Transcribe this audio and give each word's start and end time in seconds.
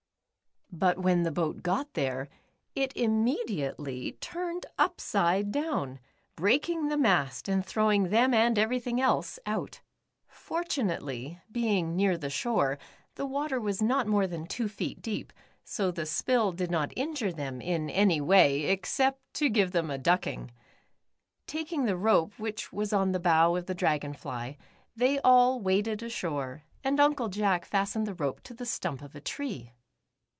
But 0.73 0.97
when 0.99 1.23
the 1.23 1.33
boat 1.33 1.63
got 1.63 1.95
there, 1.95 2.29
it 2.75 2.93
im 2.95 3.25
mediately 3.25 4.13
turned 4.21 4.65
upside 4.79 5.51
down, 5.51 5.99
breaking 6.37 6.87
the 6.87 6.95
mast, 6.95 7.49
and 7.49 7.61
throw^ing 7.61 8.09
them 8.09 8.33
and 8.33 8.57
everything 8.57 9.01
else 9.01 9.37
out. 9.45 9.81
For 10.29 10.63
tunately, 10.63 11.41
being 11.51 11.97
near 11.97 12.17
the 12.17 12.29
shore, 12.29 12.79
the 13.15 13.25
water 13.25 13.59
was 13.59 13.81
not 13.81 14.07
more 14.07 14.25
than 14.27 14.45
two 14.47 14.69
feet 14.69 15.01
deep, 15.01 15.33
so 15.65 15.91
the 15.91 16.05
spill 16.05 16.53
did 16.53 16.71
not 16.71 16.93
in 16.93 17.15
jure 17.15 17.33
them 17.33 17.59
in 17.59 17.89
any 17.89 18.21
way, 18.21 18.61
except 18.67 19.19
to 19.35 19.49
give 19.49 19.73
them 19.73 19.91
a 19.91 19.97
ducking. 19.97 20.51
Taking 21.47 21.83
the 21.83 21.97
rope 21.97 22.39
which 22.39 22.71
was 22.71 22.93
on 22.93 23.11
the 23.11 23.19
bow 23.19 23.51
oi'C<iV^ 23.53 23.75
Dragon 23.75 24.13
fly, 24.13 24.55
they 24.95 25.19
all 25.19 25.59
waded 25.59 26.01
ashore, 26.01 26.63
and 26.81 26.97
Uncle 26.97 27.27
Jack 27.27 27.65
fastened 27.65 28.07
the 28.07 28.13
rope 28.15 28.39
to 28.43 28.53
the 28.53 28.65
stump 28.65 29.01
of 29.01 29.13
a 29.13 29.19
tree. 29.21 29.73